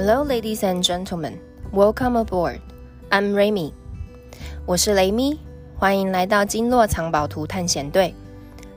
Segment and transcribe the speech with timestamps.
[0.00, 1.40] Hello, ladies and gentlemen.
[1.72, 2.60] Welcome aboard.
[3.10, 3.72] I'm Remy.
[4.64, 5.40] 我是雷米，
[5.76, 8.14] 欢迎来到经络藏宝图探险队。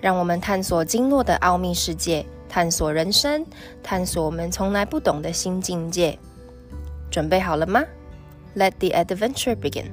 [0.00, 3.44] 让我们探索经络的奥秘世界，探索人生，
[3.82, 6.16] 探索我们从来不懂的新境界。
[7.10, 7.82] 准备好了吗
[8.54, 9.86] ？Let the adventure begin.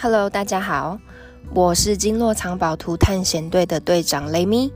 [0.00, 0.98] Hello，大家好，
[1.54, 4.70] 我是经络藏宝图探险队的队长雷咪。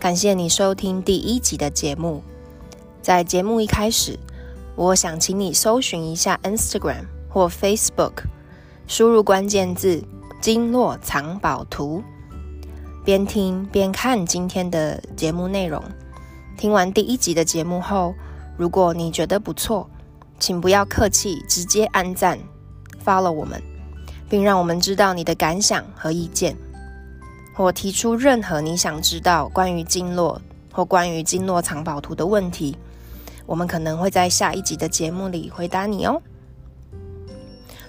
[0.00, 2.22] 感谢你收听第一集的节目。
[3.00, 4.18] 在节目一开始，
[4.74, 8.24] 我想请你搜寻一下 Instagram 或 Facebook，
[8.88, 10.02] 输入关键字
[10.40, 12.02] “经络藏宝图”，
[13.04, 15.80] 边听边看今天的节目内容。
[16.56, 18.14] 听完第一集的节目后，
[18.56, 19.88] 如果你觉得不错，
[20.40, 22.40] 请不要客气，直接按赞
[23.04, 23.62] ，follow 我们。
[24.28, 26.56] 并让我们知道你的感想和意见，
[27.54, 30.40] 或提出任何你想知道关于经络
[30.72, 32.76] 或关于经络藏宝图的问题，
[33.46, 36.20] 我们可能会在下一集的节目里回答你哦。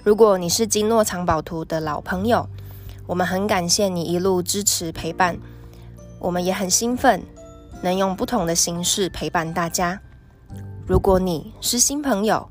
[0.04, 2.48] 如果你是经络藏宝图的老朋友，
[3.06, 5.38] 我们很感谢你一路支持陪伴，
[6.18, 7.22] 我们也很兴奋
[7.82, 10.00] 能用不同的形式陪伴大家。
[10.86, 12.48] 如果你是新朋友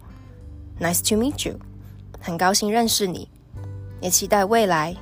[0.79, 1.57] ，Nice to meet you，
[2.19, 3.29] 很高兴认识你。
[3.99, 4.95] 也期待未来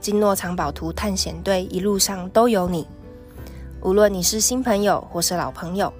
[0.00, 2.86] 金诺藏宝图探险队一路上都有你。
[3.80, 5.92] 无论你是新朋友或是老朋友，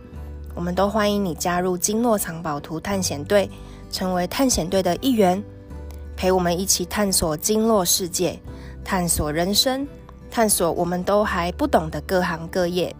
[0.55, 3.51] 我们都欢迎你加入金诺藏宝图探险队，
[3.91, 5.43] 成为探险队的一员，
[6.17, 8.39] 陪我们一起探索经络世界，
[8.83, 9.87] 探索人生，
[10.31, 12.95] 探索我们都还不懂的各行各业。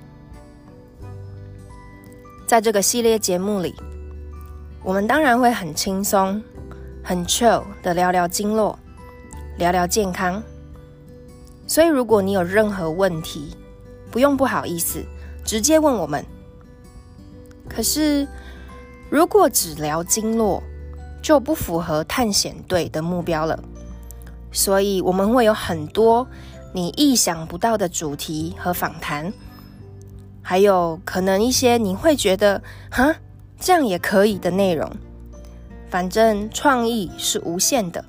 [2.47, 3.75] 在这个系列节目里，
[4.83, 6.43] 我们当然会很轻松、
[7.03, 8.79] 很 chill 的聊聊经络。
[9.57, 10.43] 聊聊健康，
[11.67, 13.57] 所以如果你有任何问题，
[14.11, 15.05] 不用不好意思，
[15.45, 16.25] 直接问我们。
[17.69, 18.27] 可是
[19.09, 20.61] 如果只聊经络，
[21.23, 23.63] 就不符合探险队的目标了。
[24.51, 26.27] 所以我们会有很多
[26.73, 29.33] 你意想不到的主题和访谈，
[30.43, 32.61] 还有可能一些你会觉得
[32.91, 33.15] “哈，
[33.61, 34.91] 这样也可以”的内容。
[35.89, 38.05] 反正创意是无限的。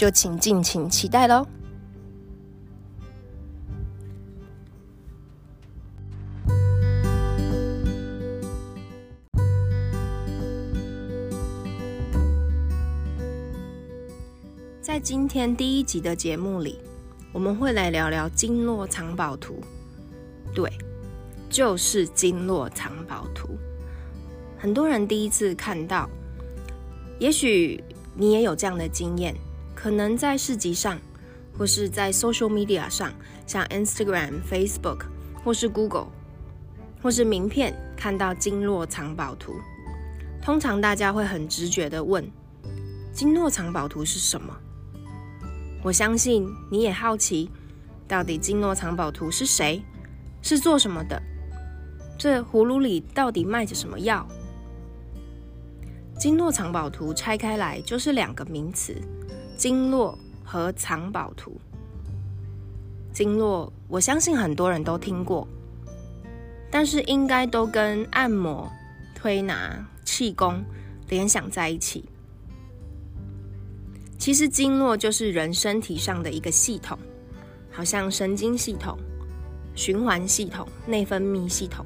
[0.00, 1.46] 就请敬请期待喽！
[14.80, 16.78] 在今天第一集的节目里，
[17.30, 19.60] 我们会来聊聊经络藏宝图。
[20.54, 20.72] 对，
[21.50, 23.50] 就是经络藏宝图。
[24.56, 26.08] 很多人第一次看到，
[27.18, 27.84] 也许
[28.14, 29.36] 你也有这样的经验。
[29.82, 30.98] 可能在市集上，
[31.56, 33.10] 或是在 social media 上，
[33.46, 35.06] 像 Instagram、Facebook，
[35.42, 36.08] 或是 Google，
[37.02, 39.54] 或是名片看到经络藏宝图，
[40.42, 42.30] 通常大家会很直觉的问：
[43.10, 44.54] 经络藏宝图是什么？
[45.82, 47.50] 我相信你也好奇，
[48.06, 49.82] 到底经络藏宝图是谁？
[50.42, 51.22] 是做什么的？
[52.18, 54.28] 这葫芦里到底卖着什么药？
[56.18, 58.94] 经络藏宝图拆开来就是两个名词。
[59.60, 61.52] 经络和藏宝图。
[63.12, 65.46] 经络，我相信很多人都听过，
[66.70, 68.72] 但是应该都跟按摩、
[69.14, 70.64] 推拿、气功
[71.10, 72.08] 联想在一起。
[74.16, 76.98] 其实经络就是人身体上的一个系统，
[77.70, 78.98] 好像神经系统、
[79.74, 81.84] 循环系统、内分泌系统。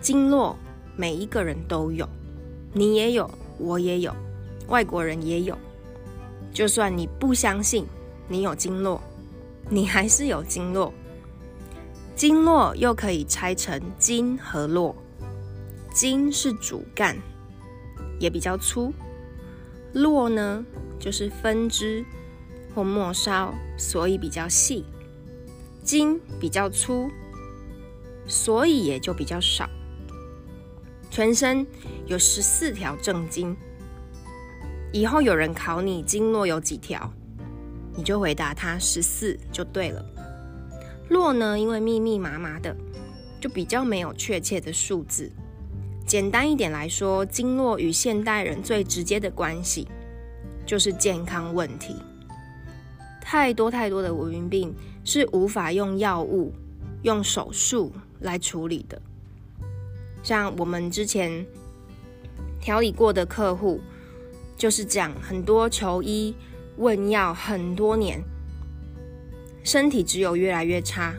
[0.00, 0.58] 经络
[0.96, 2.08] 每一个人都有，
[2.72, 4.12] 你也有，我也有，
[4.66, 5.56] 外国人也有。
[6.56, 7.84] 就算你不相信
[8.28, 8.98] 你有经络，
[9.68, 10.90] 你还是有经络。
[12.14, 14.96] 经络又可以拆成经和络，
[15.92, 17.14] 经是主干，
[18.18, 18.90] 也比较粗；
[19.92, 20.64] 络呢，
[20.98, 22.02] 就是分支
[22.74, 24.82] 或末梢，所以比较细。
[25.82, 27.10] 经比较粗，
[28.26, 29.68] 所以也就比较少。
[31.10, 31.66] 全身
[32.06, 33.54] 有十四条正经。
[34.92, 37.12] 以后有人考你经络有几条，
[37.94, 40.04] 你就回答他十四就对了。
[41.10, 42.74] 络呢，因为密密麻麻的，
[43.40, 45.30] 就比较没有确切的数字。
[46.06, 49.86] 简单一点来说，经络与现代人最直接的关系
[50.64, 51.96] 就是健康问题。
[53.20, 54.74] 太多太多的文明病
[55.04, 56.54] 是无法用药物、
[57.02, 59.02] 用手术来处理的。
[60.22, 61.44] 像我们之前
[62.60, 63.80] 调理过的客户。
[64.56, 66.34] 就是讲很多求医
[66.78, 68.22] 问药很多年，
[69.62, 71.14] 身体只有越来越差。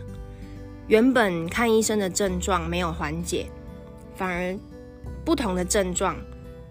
[0.87, 3.47] 原本看医生的症状没有缓解，
[4.15, 4.57] 反而
[5.25, 6.15] 不同的症状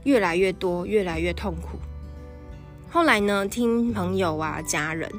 [0.04, 1.78] 越来越多，越来越痛苦。
[2.90, 5.10] 后来呢，听朋友啊、家人，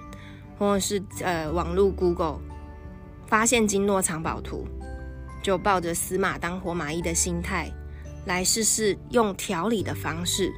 [0.58, 2.40] 或者是呃网络 Google
[3.28, 4.66] 发现经络藏宝图，
[5.44, 7.72] 就抱着死马当活马医的心态
[8.26, 10.52] 来试试用调理的方式。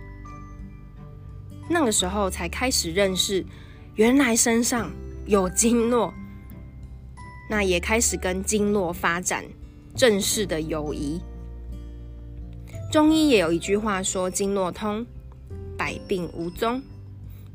[1.70, 3.46] 那个时候才开始认识，
[3.96, 4.92] 原来身上
[5.28, 6.14] 有经络，
[7.50, 9.46] 那也开始跟经络发展
[9.96, 11.22] 正式的友谊。
[12.92, 15.06] 中医也有一句话说：“经络通，
[15.78, 16.82] 百病无踪；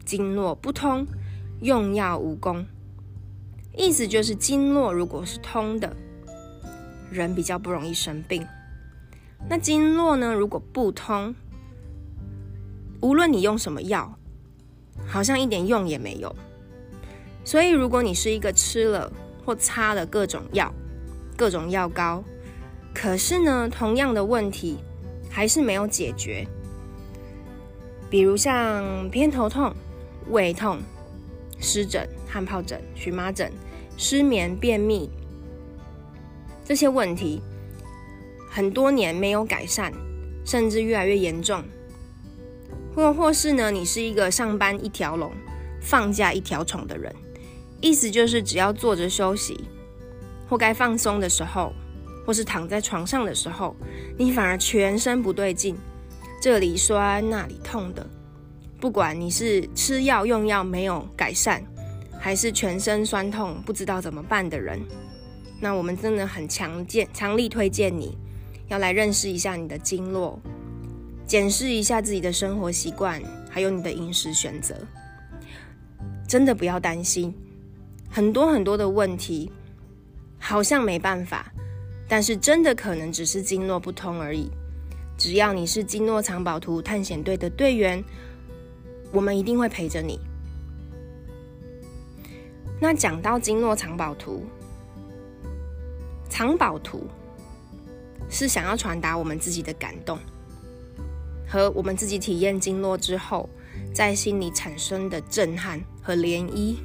[0.05, 1.05] 经络不通，
[1.61, 2.65] 用药无功。”
[3.77, 5.97] 意思就是经络如果是通的，
[7.11, 8.47] 人比较不容易生病。
[9.49, 11.35] 那经络呢，如果不通，
[13.05, 14.19] 无论你用什么药，
[15.07, 16.35] 好像一点用也没有。
[17.45, 19.13] 所以，如果你是一个吃了
[19.45, 20.73] 或擦了各种药、
[21.37, 22.25] 各种药膏，
[22.95, 24.79] 可是呢，同样的问题
[25.29, 26.47] 还是没有解决。
[28.09, 29.75] 比如像偏头痛、
[30.31, 30.79] 胃痛、
[31.61, 33.53] 湿疹、汗疱疹、荨麻疹、
[33.99, 35.11] 失眠、便秘
[36.65, 37.43] 这些问题，
[38.51, 39.93] 很多年没有改善，
[40.47, 41.63] 甚至越来越严重。
[42.95, 45.33] 或或是呢，你是一个上班一条龙、
[45.81, 47.15] 放假一条虫的人，
[47.81, 49.65] 意思就是只要坐着休息，
[50.49, 51.73] 或该放松的时候，
[52.25, 53.75] 或是躺在床上的时候，
[54.17, 55.77] 你反而全身不对劲，
[56.41, 58.07] 这里酸那里痛的。
[58.81, 61.65] 不管你是吃药用药没有改善，
[62.21, 64.79] 还是全身酸痛不知道怎么办的人，
[65.59, 68.17] 那我们真的很强健、强力推荐你
[68.69, 70.39] 要来认识一下你的经络。
[71.27, 74.77] 检视一下自己的生活习惯，还有你的饮食选择。
[76.29, 77.35] 真的不要担心，
[78.11, 79.51] 很多很多的问题
[80.39, 81.53] 好像没办法，
[82.09, 84.51] 但是真的可能只是经络不通而已。
[85.17, 88.03] 只要你是经络藏宝图探险队的队员，
[89.13, 90.19] 我们一定会陪着你。
[92.81, 94.45] 那讲到经络藏宝图，
[96.29, 97.07] 藏宝图
[98.29, 100.19] 是想要传达我们自己的感动。
[101.47, 103.49] 和我们自己体验经络之后，
[103.93, 106.77] 在心里产生的震撼和涟漪，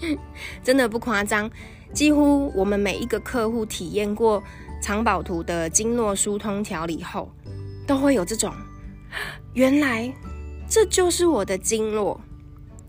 [0.62, 1.50] 真的不夸张。
[1.92, 4.42] 几乎我们每一个客户体验过
[4.82, 7.30] 藏宝图的经络疏通调理后，
[7.86, 8.52] 都会有这种：
[9.54, 10.12] 原来
[10.68, 12.20] 这就是我的经络，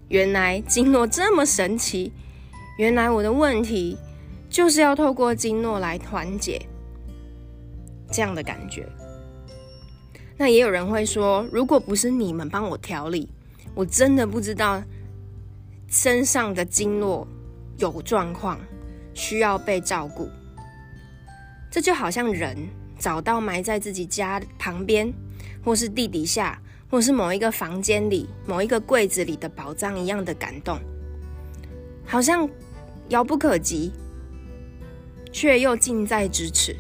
[0.10, 2.12] 原来经络这么神奇，
[2.78, 3.98] 原来我的问题
[4.50, 6.60] 就是要透过经络来缓解，
[8.12, 8.90] 这样的感觉。
[10.38, 13.28] 那也有人会说，如果不是你们帮我调理，
[13.74, 14.82] 我真的不知道
[15.88, 17.28] 身上的经络
[17.78, 18.60] 有状况，
[19.16, 20.30] 需要被照顾。
[21.72, 22.56] 这就好像人
[23.00, 25.12] 找到埋在自己家旁边，
[25.64, 30.80] 或是地底下，或是某一个房间里、某一个柜子里的宝藏一样的感动，
[32.06, 32.48] 好像
[33.10, 33.92] 遥不可及，
[35.32, 36.76] 却又近在咫尺，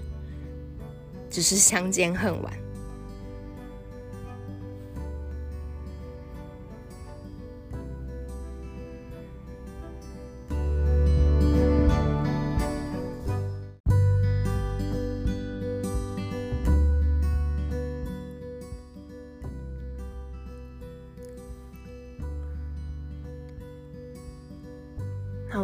[1.29, 2.53] 只是相见恨晚。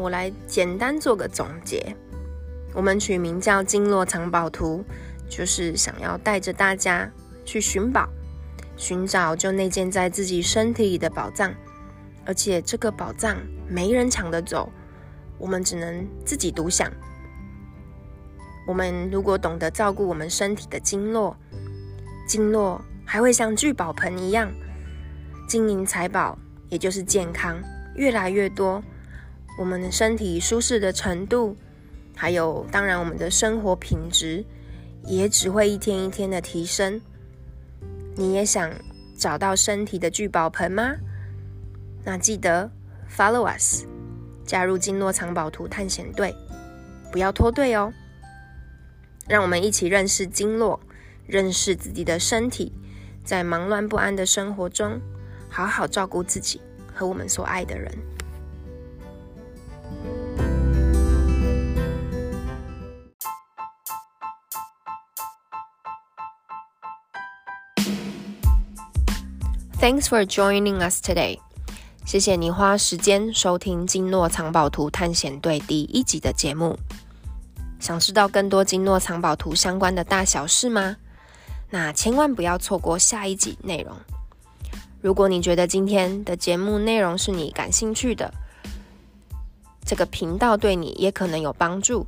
[0.04, 1.96] 我来简单做个总结。
[2.74, 4.84] 我们取名叫《经络藏宝图》，
[5.34, 7.10] 就是想要带着大家
[7.46, 8.10] 去寻宝，
[8.76, 11.54] 寻找就内建在自己身体里的宝藏。
[12.26, 13.38] 而且这个宝藏
[13.70, 14.70] 没人抢得走，
[15.38, 16.92] 我们只能自己独享。
[18.68, 21.38] 我们如果懂得照顾我们身体的经络，
[22.28, 24.52] 经络还会像聚宝盆一样，
[25.48, 27.58] 金银财宝，也就是健康
[27.96, 28.84] 越来越多。
[29.58, 31.56] 我们的身体舒适的程度，
[32.16, 34.44] 还有当然我们的生活品质，
[35.06, 37.00] 也只会一天一天的提升。
[38.16, 38.72] 你也想
[39.16, 40.96] 找到身体的聚宝盆吗？
[42.04, 42.70] 那记得
[43.16, 43.86] follow us，
[44.44, 46.36] 加入经络藏宝图探险队，
[47.12, 47.94] 不要脱队哦。
[49.28, 50.80] 让我们一起认识经络，
[51.26, 52.74] 认识自己的身体，
[53.24, 55.00] 在忙乱不安的生活中，
[55.48, 56.60] 好好照顾自己
[56.94, 57.92] 和我们所爱的人。
[69.84, 71.40] Thanks for joining us today.
[72.06, 76.80] 谢谢你花时间收听金诺藏宝图探险队第一集的节目。
[77.82, 80.96] 想知道更多金诺藏宝图相关的大小事吗？
[81.70, 83.94] 那千万不要错过下一集内容。
[85.02, 88.34] 如果你觉得今天的节目内容是你感兴趣的，
[89.84, 92.08] 这个频道对你也可能有帮助，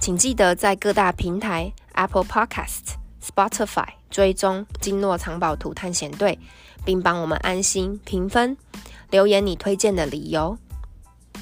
[0.00, 6.38] 请记得在各大平台 Apple Podcast、Spotify 追踪金诺藏宝图探险队，
[6.88, 8.56] 并帮我们安心评分。
[9.10, 10.56] 留言你推荐的理由，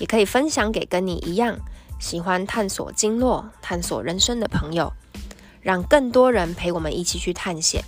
[0.00, 1.56] 也可以分享给跟你一样
[2.00, 4.92] 喜欢探索经络、探索人生的朋友，
[5.60, 7.84] 让更多人陪我们一起去探险。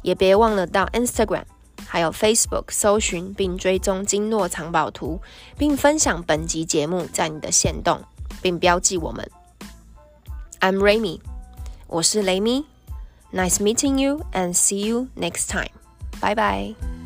[0.00, 1.44] 也别忘了到 Instagram
[1.86, 5.20] 还有 Facebook 搜寻并追踪经络藏宝图，
[5.58, 8.00] 并分享本集节目在你的线动，
[8.40, 9.30] 并标记我们。
[10.60, 11.20] I'm Remy，
[11.86, 12.64] 我是雷咪。
[13.30, 15.77] Nice meeting you and see you next time.
[16.20, 16.97] 拜拜。